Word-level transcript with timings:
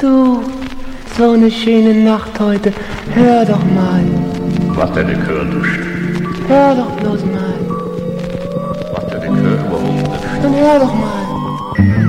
Du, 0.00 0.44
so 1.16 1.32
eine 1.32 1.50
schöne 1.50 1.92
Nacht 1.92 2.38
heute. 2.38 2.72
Hör 3.14 3.44
doch 3.44 3.64
mal. 3.74 4.04
Was 4.76 4.92
der 4.92 5.02
Likör 5.02 5.44
duscht. 5.44 5.80
Hör 6.46 6.76
doch 6.76 6.92
bloß 6.92 7.24
mal. 7.24 7.58
Was 8.94 9.06
der 9.08 9.24
überhaupt 9.24 10.06
duscht. 10.06 10.22
Dann 10.40 10.54
hör 10.54 10.78
doch 10.78 10.94
mal. 10.94 12.07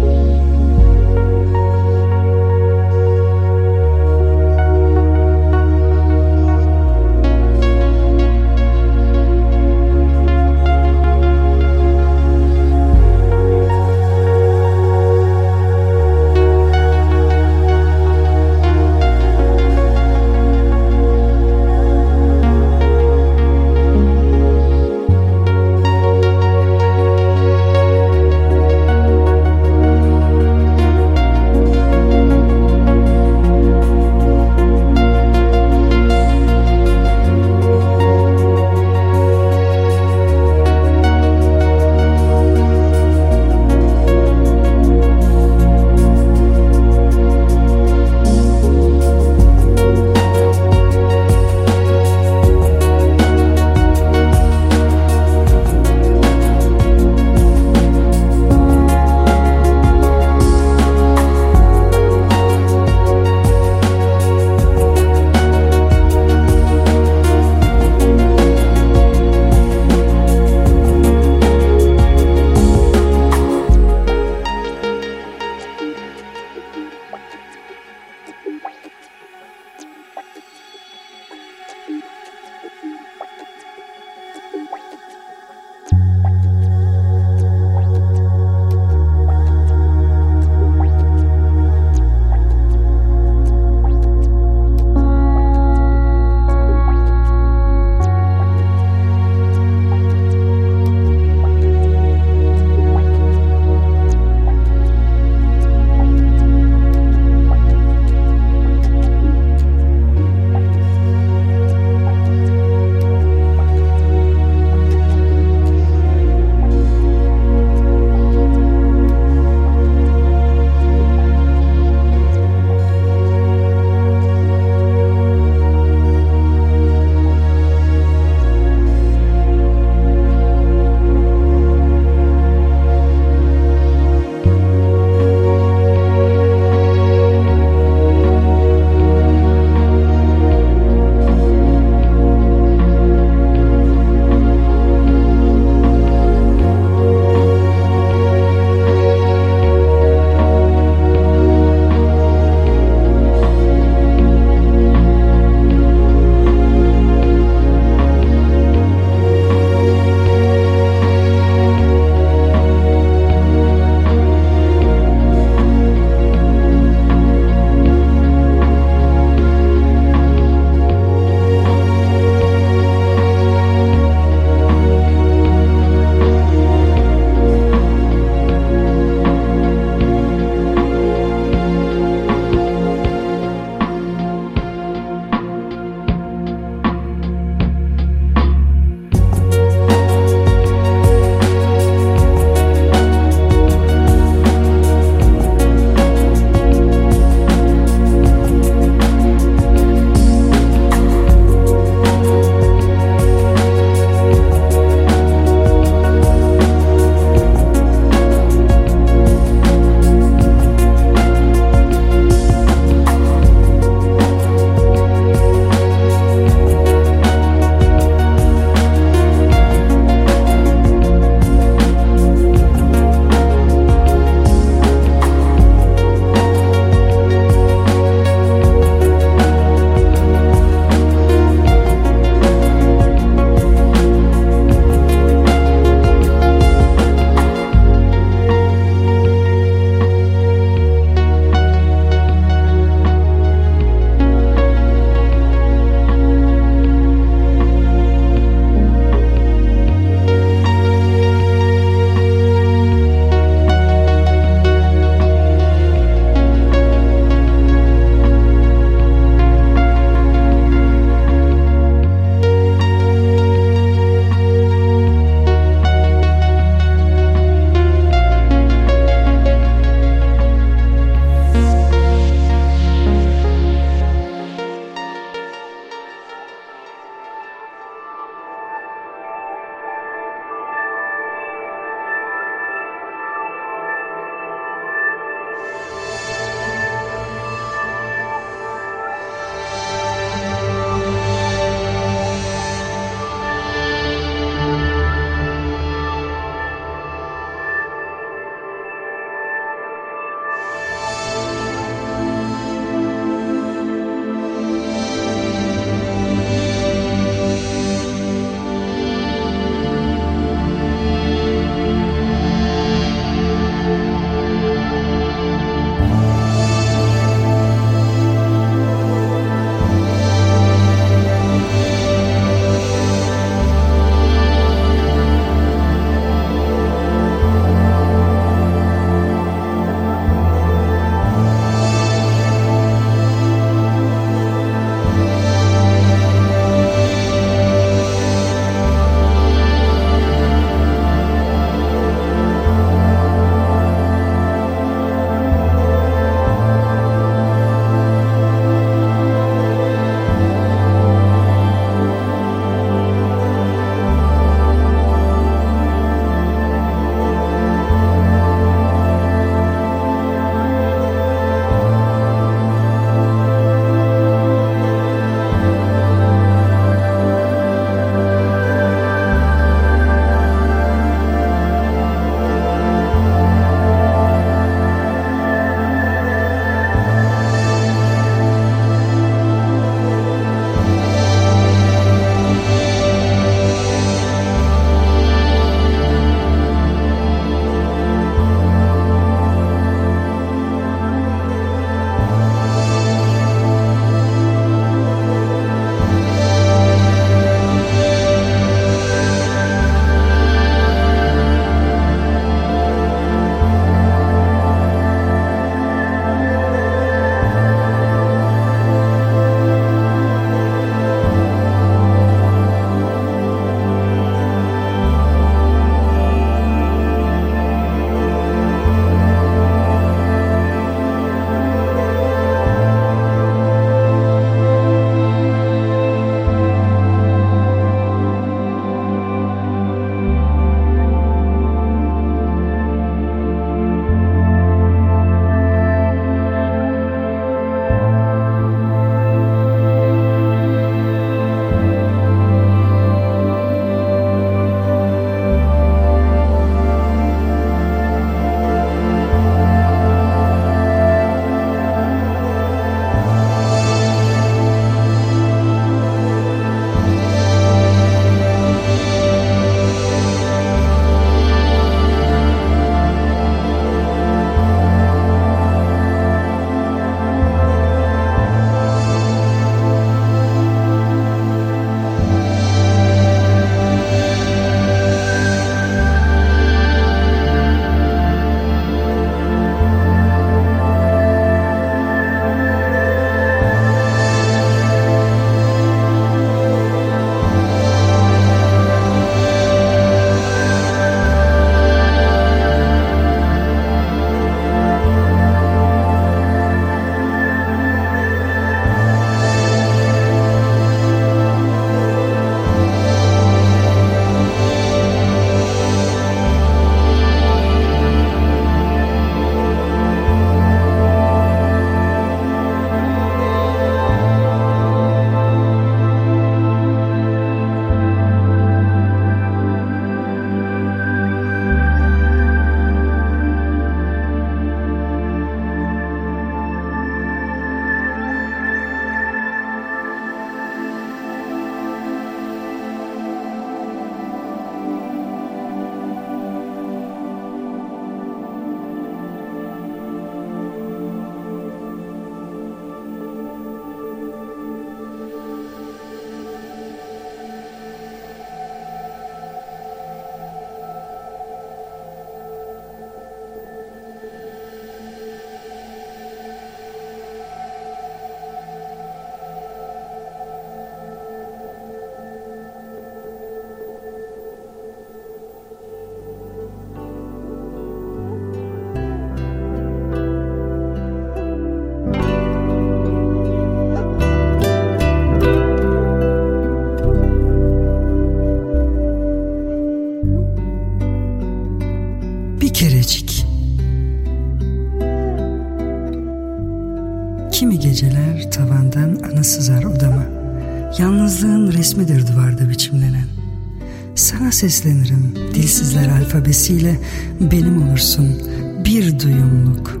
Seslenirim 594.60 595.34
dilsizler 595.54 596.08
alfabesiyle 596.08 596.96
benim 597.40 597.82
olursun 597.82 598.42
bir 598.84 599.20
duyumluk. 599.20 600.00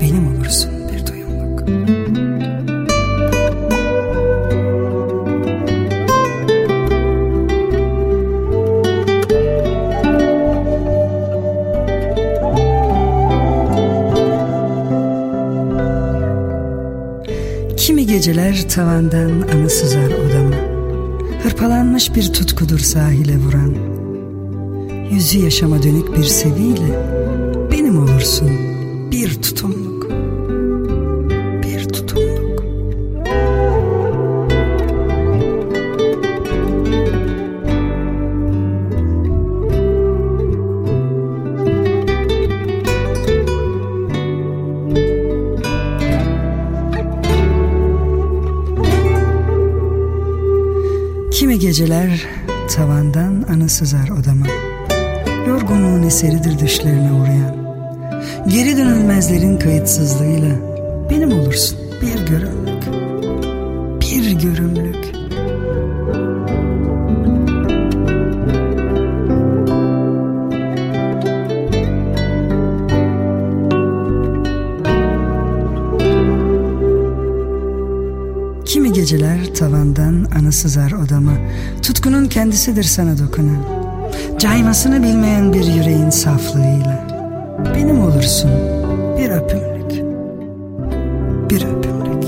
Benim 0.00 0.36
olursun 0.36 0.70
bir 0.92 1.06
duyumluk. 1.06 1.64
Kimi 17.76 18.06
geceler 18.06 18.68
tavandan. 18.68 19.51
Hırpalanmış 21.92 22.16
bir 22.16 22.32
tutkudur 22.32 22.78
sahile 22.78 23.38
vuran. 23.38 23.74
Yüzü 25.10 25.38
yaşama 25.38 25.82
dönük 25.82 26.16
bir 26.16 26.24
seviyle 26.24 27.08
benim 27.72 27.98
olursun 27.98 28.50
bir 29.10 29.42
tutumluk. 29.42 29.81
Geceler 51.92 52.26
tavandan 52.76 53.44
anı 53.48 53.68
sızar 53.68 54.08
odama. 54.08 54.46
Yorgunluğun 55.46 56.02
eseridir 56.02 56.58
düşlerine 56.58 57.12
uğrayan. 57.12 57.56
Geri 58.48 58.76
dönülmezlerin 58.76 59.58
kayıtsızlığıyla 59.58 60.56
benim 61.10 61.32
olursun 61.32 61.78
bir 62.02 62.26
görümlük. 62.26 62.82
Bir 64.00 64.32
görümlük. 64.32 65.12
Kimi 78.66 78.92
geceler 78.92 79.54
tavandan 79.54 80.26
anı 80.38 80.52
sızar 80.52 80.92
odama. 80.92 81.32
Tutkunun 82.02 82.28
kendisidir 82.28 82.82
sana 82.82 83.18
dokunan. 83.18 83.64
Caymasını 84.38 85.02
bilmeyen 85.02 85.52
bir 85.52 85.64
yüreğin 85.64 86.10
saflığıyla. 86.10 87.06
Benim 87.74 88.00
olursun 88.00 88.50
bir 89.18 89.30
öpümlük. 89.30 89.90
Bir 91.50 91.64
öpümlük. 91.64 92.24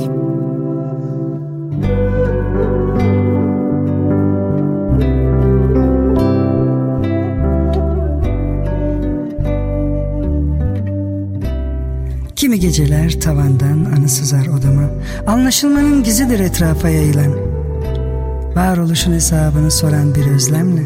Kimi 12.36 12.60
geceler 12.60 13.20
tavandan 13.20 13.84
anı 13.98 14.08
sızar 14.08 14.46
odama. 14.46 14.90
Anlaşılmanın 15.26 16.02
gizidir 16.02 16.40
etrafa 16.40 16.88
yayılan. 16.88 17.53
Varoluşun 18.56 19.12
hesabını 19.12 19.70
soran 19.70 20.14
bir 20.14 20.26
özlemle 20.26 20.82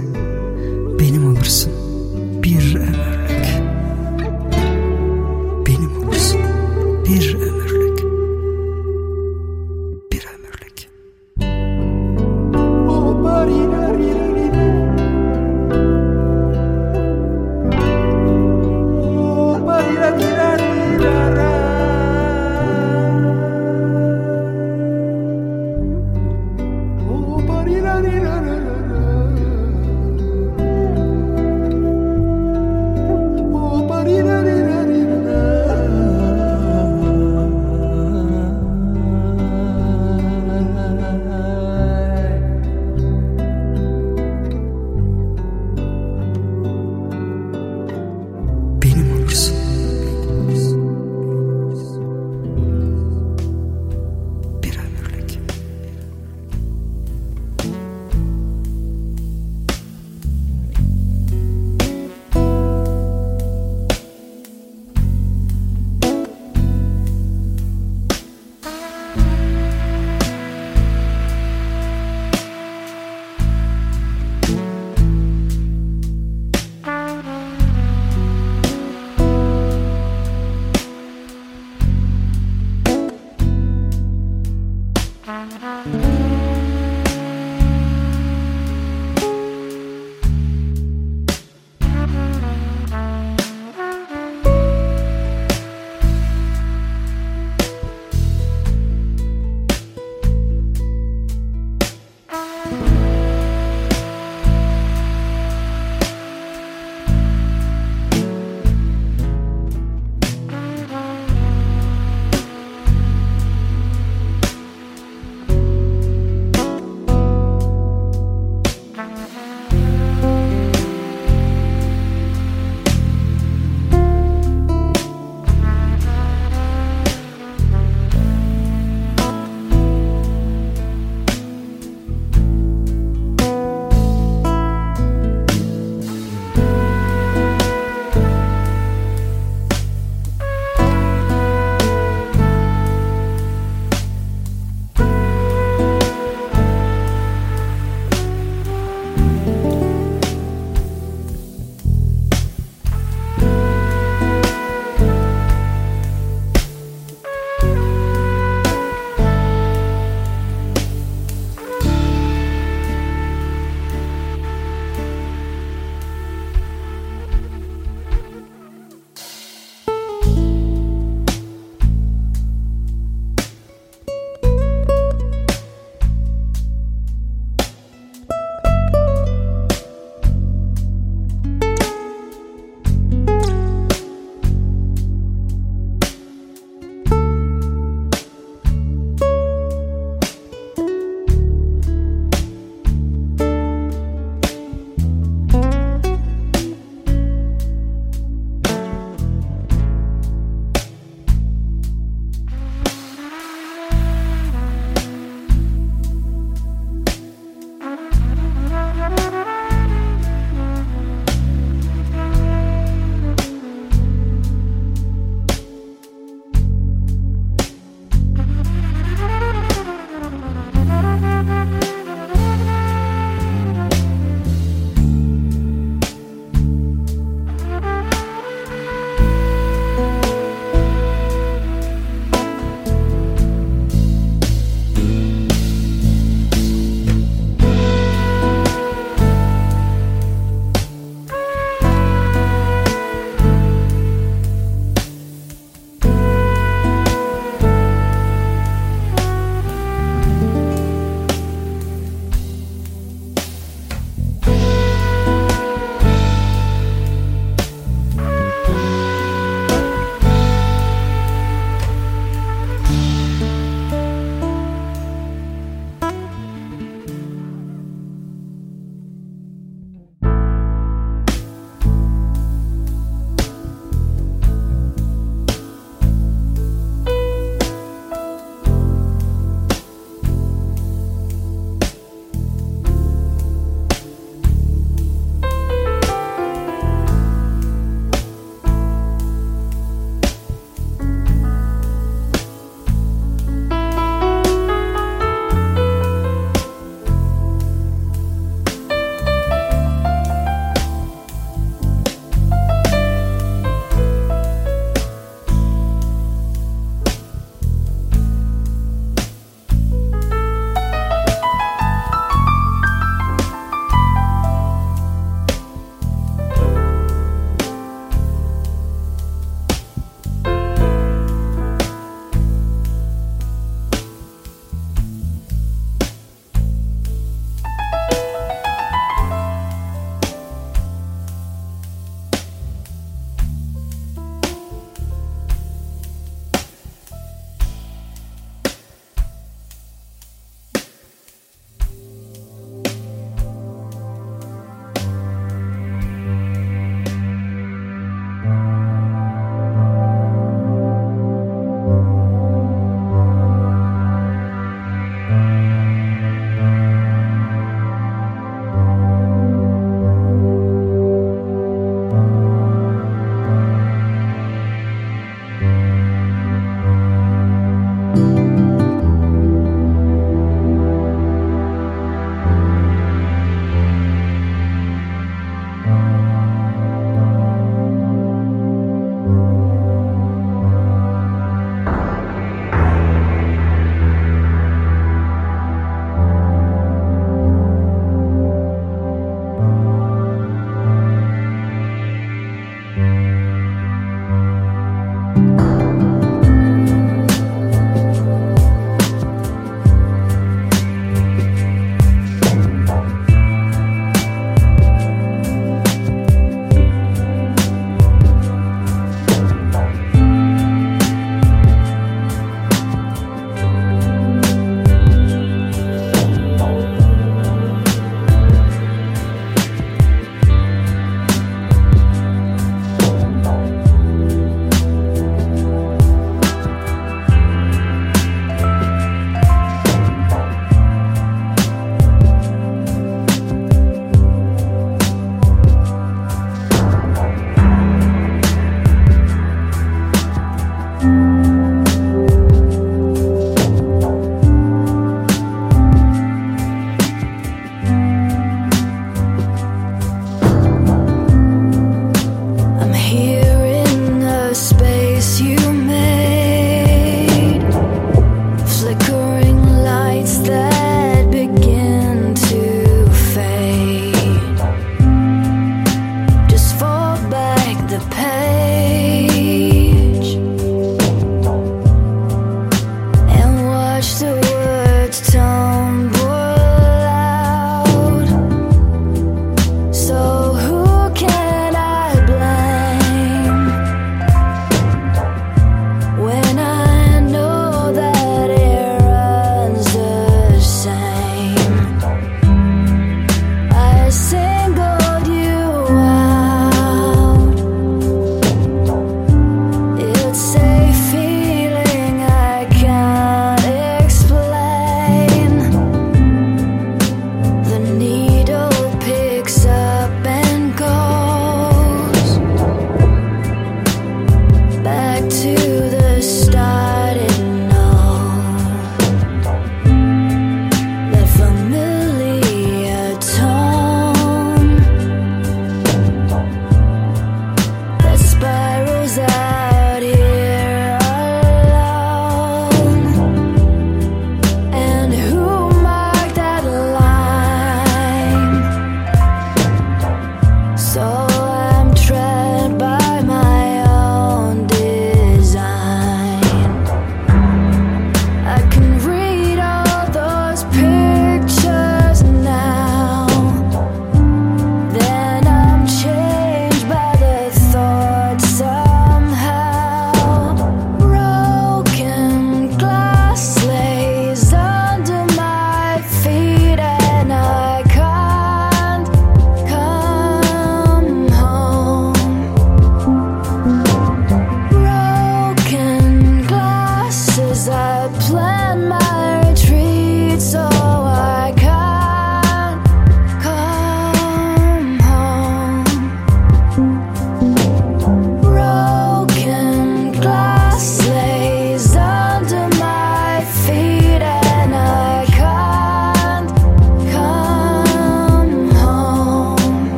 benim 0.99 1.27
olursun 1.27 1.68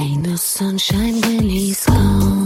Ain't 0.00 0.26
no 0.26 0.34
sunshine 0.34 1.20
when 1.20 1.42
he's 1.42 1.84
gone. 1.84 2.39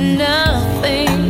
nothing. 0.00 1.23